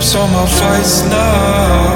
lips 0.00 0.14
on 0.14 0.32
my 0.32 0.46
face 0.46 1.02
now. 1.04 1.90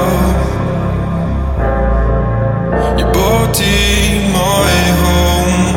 Your 2.98 3.10
body, 3.12 4.28
my 4.38 4.68
home. 5.04 5.76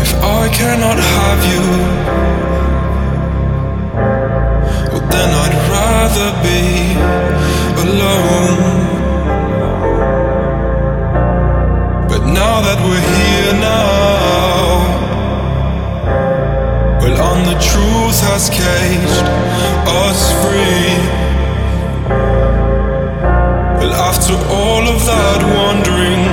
If 0.00 0.14
I 0.14 0.48
cannot 0.48 0.98
have 0.98 1.44
you, 1.52 1.91
has 18.42 18.50
caged 18.50 19.26
us 19.86 20.20
free. 20.42 20.98
Well, 23.78 23.92
after 24.08 24.34
all 24.58 24.84
of 24.94 24.98
that 25.10 25.40
wandering, 25.56 26.24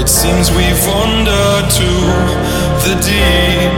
it 0.00 0.08
seems 0.08 0.50
we've 0.50 0.84
wandered 0.88 1.66
to 1.78 1.90
the 2.84 2.94
deep. 3.06 3.74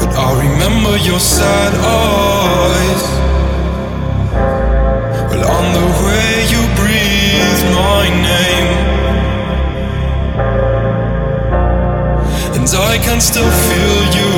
But 0.00 0.12
I 0.14 0.28
remember 0.44 0.96
your 0.98 1.20
sad 1.20 1.72
eyes. 2.04 3.04
Well, 5.30 5.44
on 5.56 5.66
the 5.78 5.86
way 6.04 6.31
and 12.74 12.82
I 12.82 12.98
can 12.98 13.20
still 13.20 13.50
feel 13.68 14.04
you. 14.18 14.32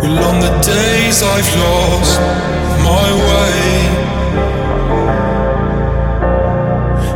Well, 0.00 0.18
on 0.28 0.40
the 0.40 0.52
days 0.60 1.22
I've 1.22 1.52
lost 1.64 2.20
my 2.84 3.08
way, 3.28 3.56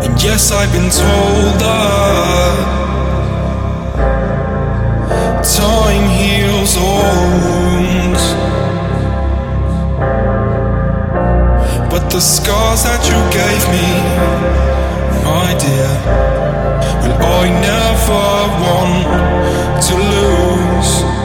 and 0.06 0.22
yes, 0.22 0.50
I've 0.52 0.72
been 0.72 0.90
told 0.90 1.60
that 1.60 2.56
time 5.56 6.08
heals 6.08 6.76
all 6.76 7.22
wounds. 7.44 8.24
But 11.90 12.10
the 12.10 12.20
scars 12.20 12.82
that 12.84 13.02
you 13.10 13.18
gave 13.40 13.62
me, 13.74 14.75
my 15.36 15.52
dear, 15.58 15.90
will 17.02 17.18
I 17.40 17.46
never 17.68 18.26
want 18.64 19.82
to 19.86 19.94
lose. 20.14 21.15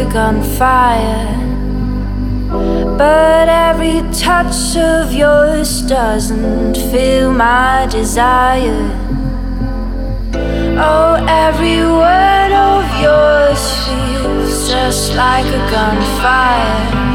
A 0.00 0.04
gunfire. 0.12 1.34
But 2.96 3.48
every 3.48 4.02
touch 4.12 4.76
of 4.76 5.12
yours 5.12 5.82
doesn't 5.82 6.76
feel 6.90 7.32
my 7.32 7.86
desire. 7.90 8.90
Oh, 10.78 11.14
every 11.28 11.80
word 11.82 12.52
of 12.52 12.84
yours 13.02 13.60
feels 13.86 14.68
just 14.68 15.14
like 15.14 15.46
a 15.46 15.64
gunfire. 15.70 17.08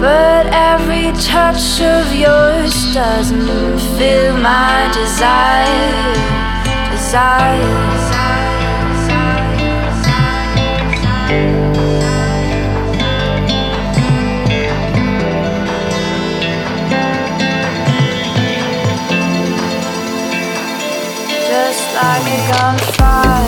But 0.00 0.46
every 0.52 1.12
touch 1.20 1.80
of 1.80 2.14
yours 2.14 2.94
doesn't 2.94 3.78
feel 3.98 4.36
my 4.36 4.90
desire. 4.94 6.12
Desire. 6.92 8.01
Like 21.94 22.26
a 22.26 22.38
gunfire 22.52 23.41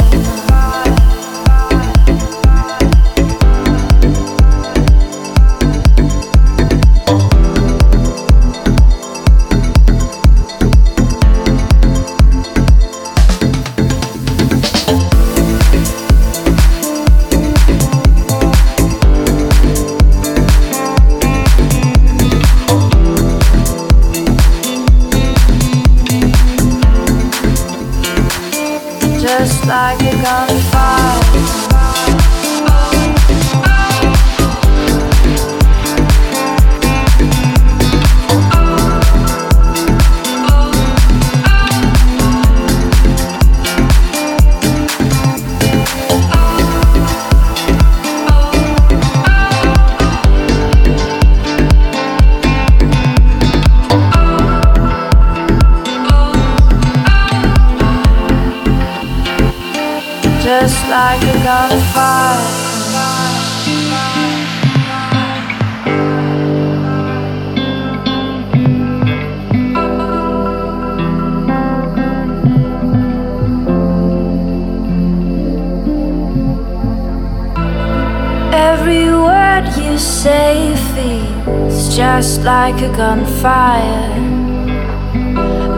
like 82.67 82.81
a 82.81 82.97
gunfire. 82.97 84.09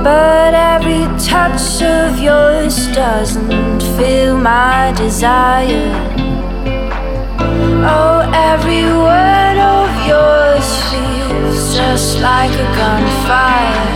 But 0.04 0.54
every 0.54 1.04
touch 1.32 1.82
of 1.82 2.16
yours 2.20 2.76
doesn't 2.94 3.80
feel 3.96 4.38
my 4.38 4.92
desire. 4.96 5.90
Oh, 7.94 8.18
every 8.52 8.84
word 9.08 9.58
of 9.76 9.90
yours 10.12 10.66
feels 10.90 11.74
just 11.74 12.20
like 12.20 12.54
a 12.66 12.68
gunfire. 12.80 13.88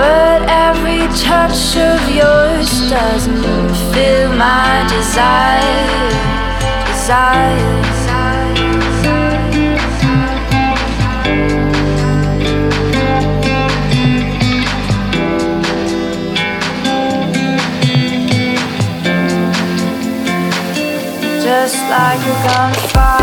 But 0.00 0.40
every 0.68 1.02
touch 1.28 1.76
of 1.90 2.00
yours 2.20 2.70
doesn't 2.96 3.72
feel 3.92 4.28
my 4.46 4.72
desire. 4.88 5.84
Desire. 6.86 7.89
Like 21.90 22.20
a 22.20 22.46
gunfire. 22.46 23.19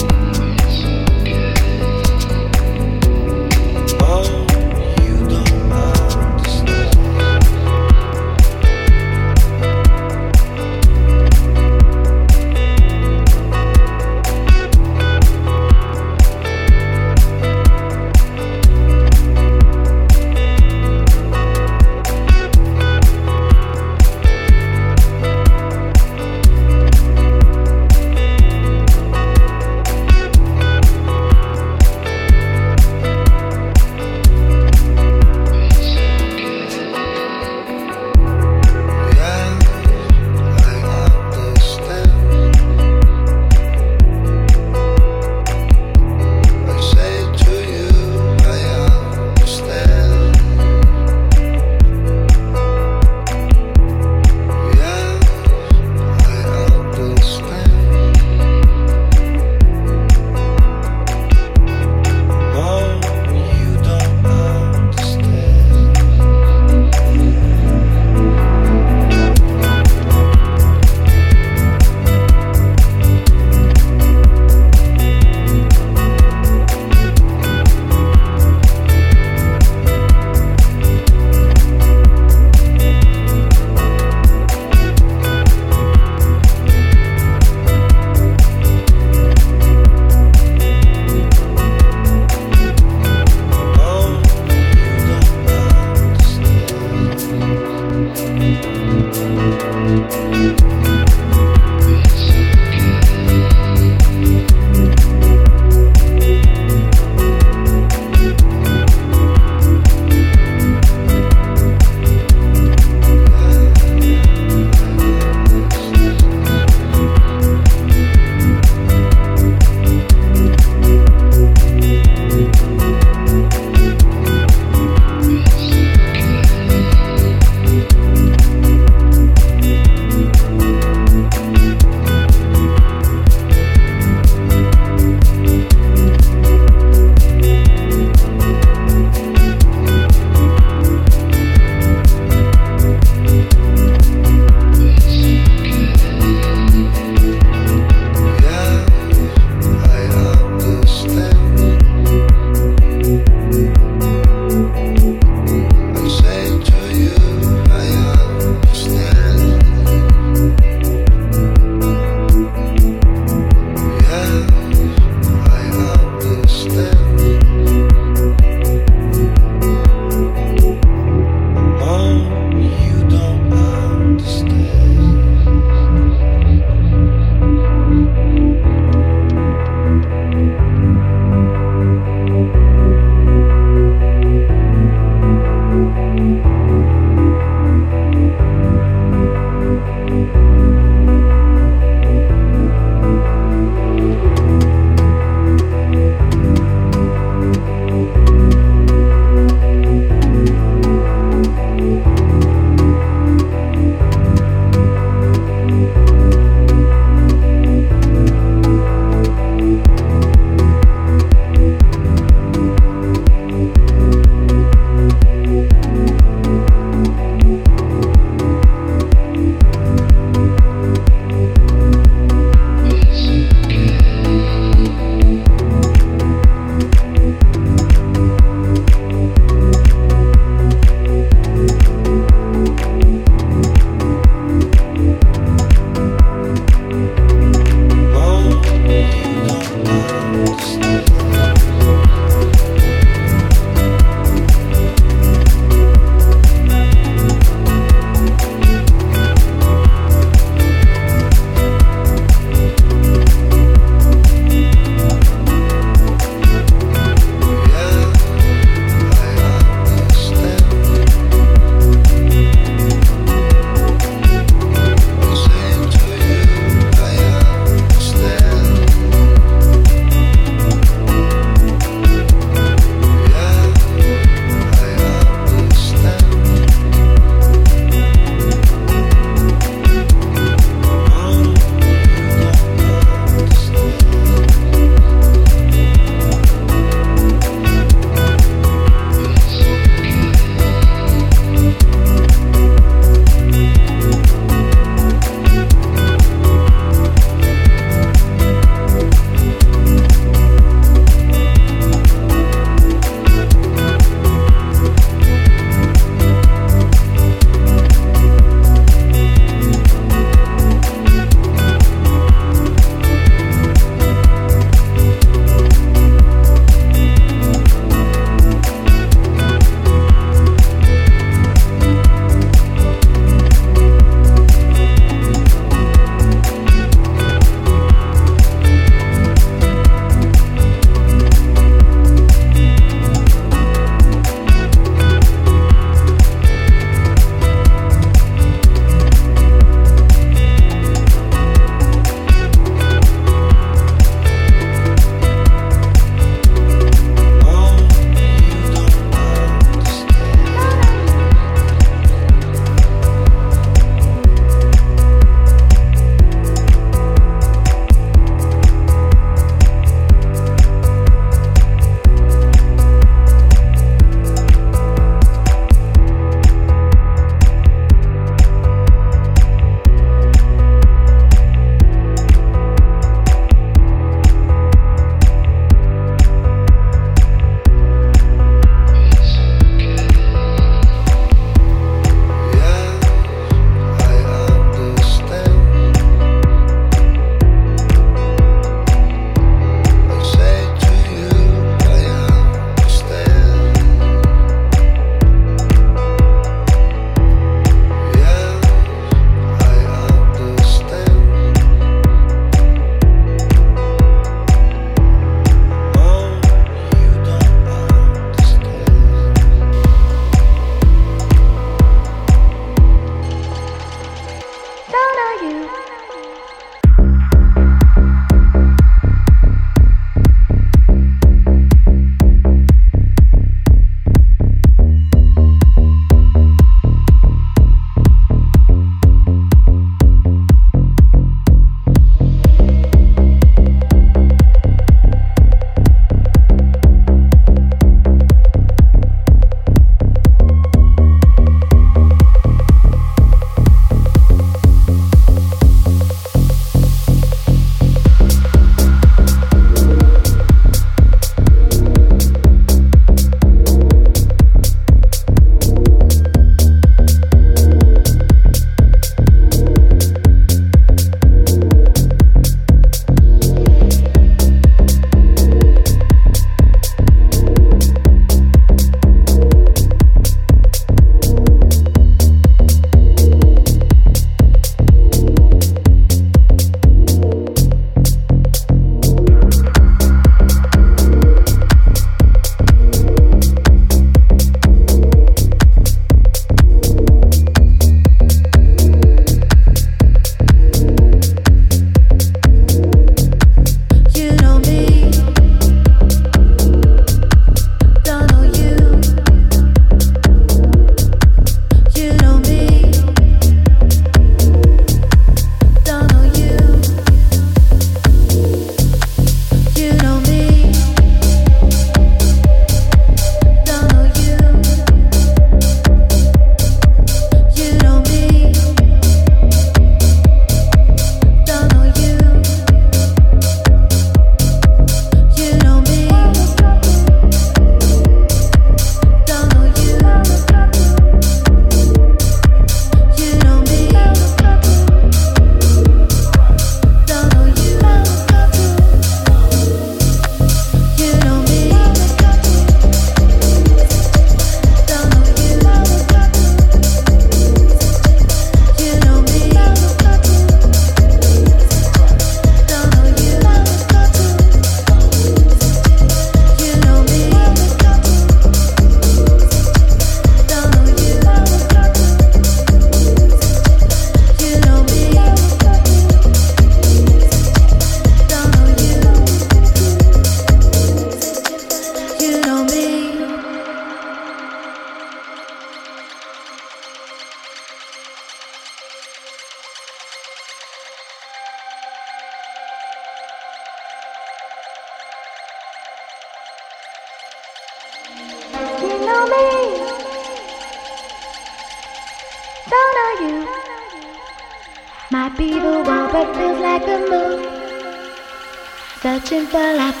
Searching 599.04 599.44
for 599.48 599.58
life, 599.58 600.00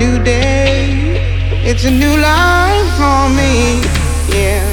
new 0.00 0.18
day, 0.24 1.20
it's 1.62 1.84
a 1.84 1.90
new 1.90 2.16
life 2.16 2.88
for 2.96 3.28
me, 3.36 3.82
yeah. 4.34 4.69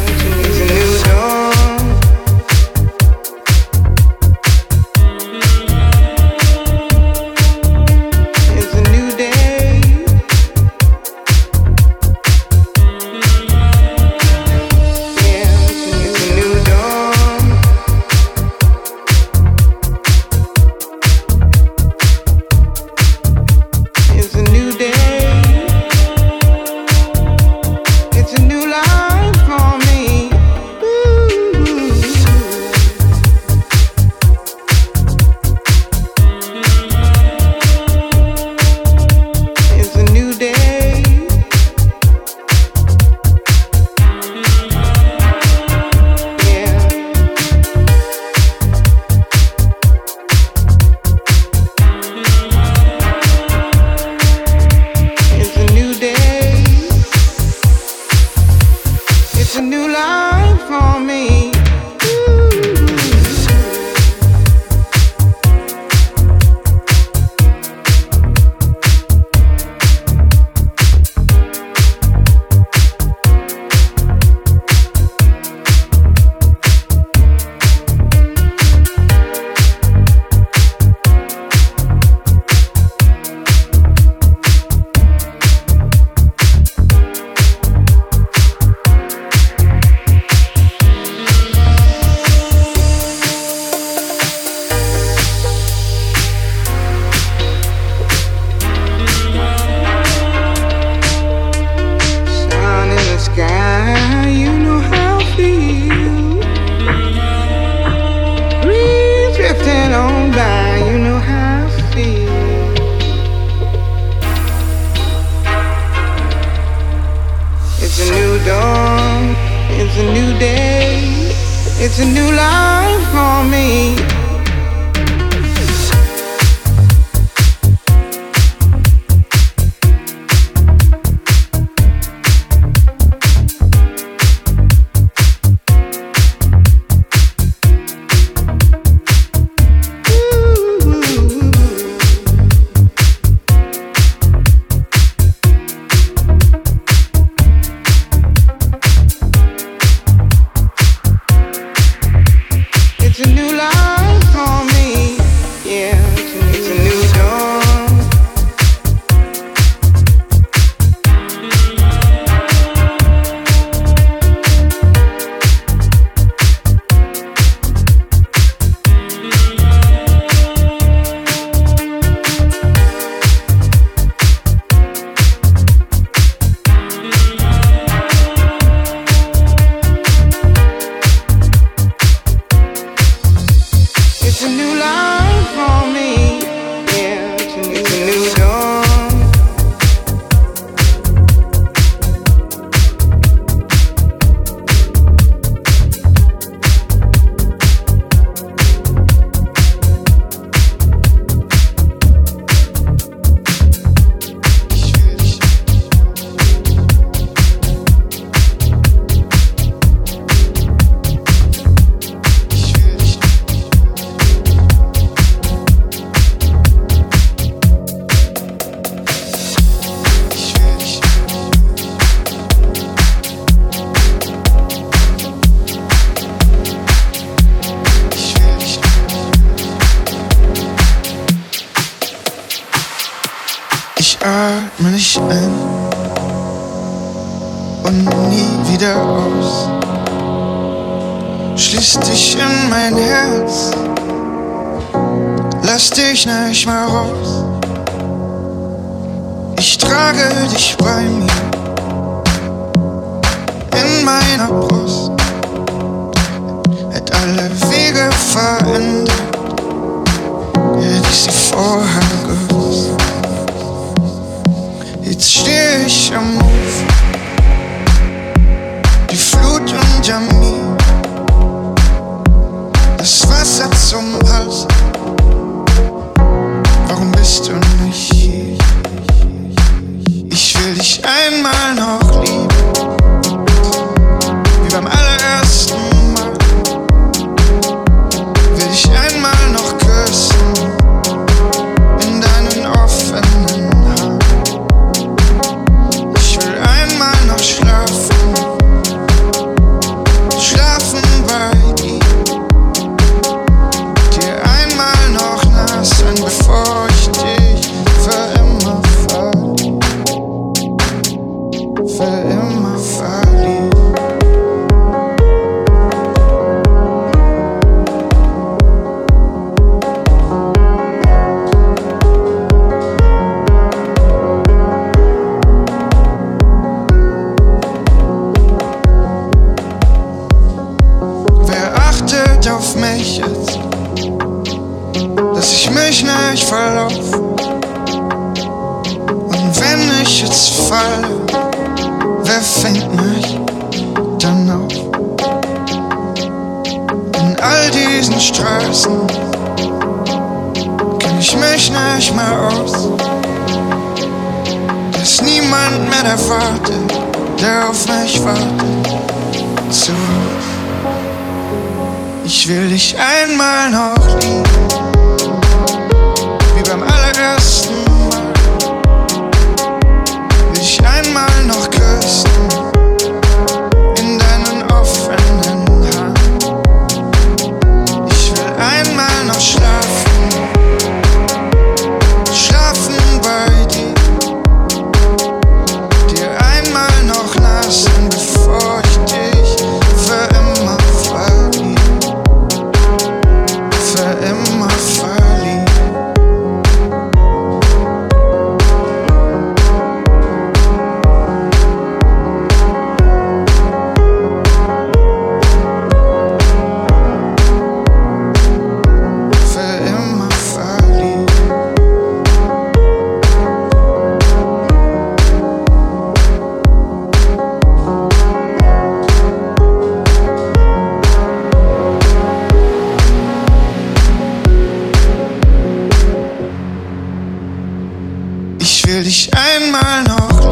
einmal 429.55 430.03
noch 430.03 430.46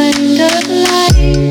kind 0.00 0.40
of 0.40 0.68
light. 0.68 1.49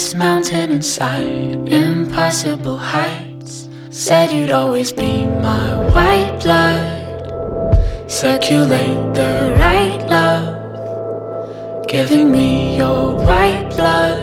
this 0.00 0.14
mountain 0.14 0.70
inside 0.70 1.68
impossible 1.68 2.78
heights. 2.78 3.68
Said 3.90 4.32
you'd 4.32 4.50
always 4.50 4.92
be 4.94 5.26
my 5.26 5.76
white 5.94 6.40
blood. 6.42 8.10
Circulate 8.10 9.02
the 9.12 9.54
right 9.58 10.00
love, 10.08 11.86
giving 11.86 12.32
me 12.32 12.78
your 12.78 13.14
white 13.28 13.68
blood. 13.76 14.22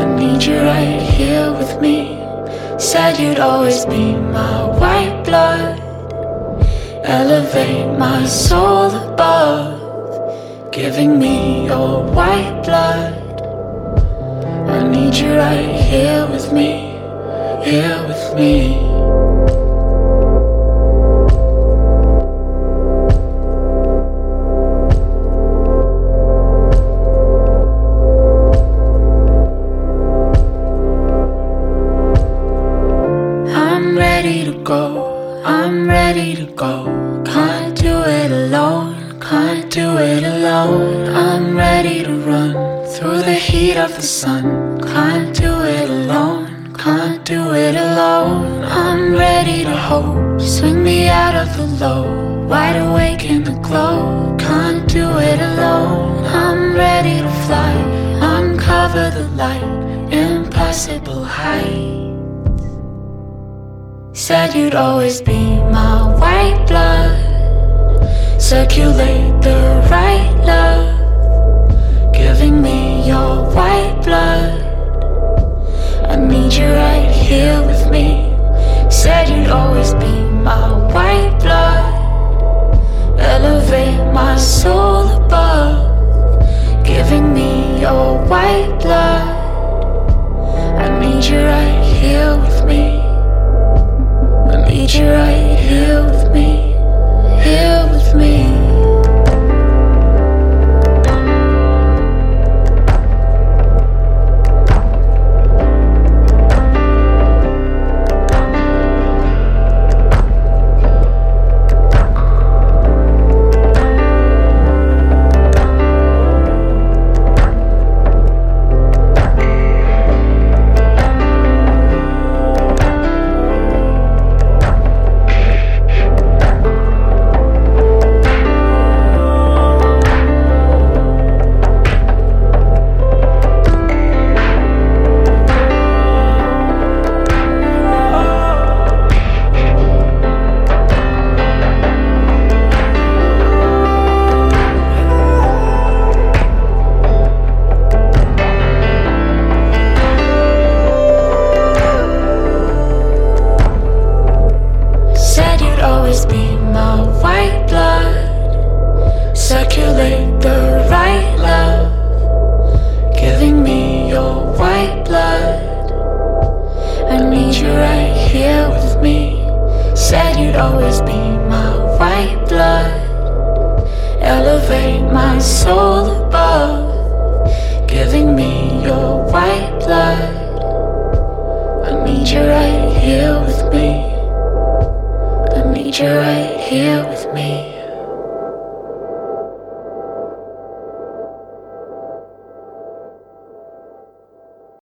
I 0.00 0.04
need 0.18 0.42
you 0.42 0.62
right 0.62 1.00
here 1.00 1.52
with 1.52 1.80
me. 1.80 2.18
Said 2.76 3.20
you'd 3.20 3.38
always 3.38 3.86
be 3.86 4.16
my 4.16 4.64
white 4.80 5.22
blood. 5.22 5.78
Elevate 7.04 7.96
my 7.96 8.26
soul 8.26 8.90
above, 9.12 10.72
giving 10.72 11.20
me 11.20 11.66
your 11.66 12.02
white 12.02 12.62
blood 12.64 13.17
need 14.90 15.14
you 15.16 15.36
right 15.36 15.74
here 15.80 16.26
with 16.26 16.52
me, 16.52 16.98
here 17.64 18.04
with 18.06 18.34
me. 18.34 18.87
my 88.48 88.66
blood. 88.78 89.28
I 90.84 90.86
need 91.00 91.22
you 91.24 91.40
right 91.54 91.84
here 92.00 92.34
with 92.44 92.64
me. 92.64 93.00
I 94.52 94.56
need 94.68 94.90
you 94.90 95.10
right 95.10 95.27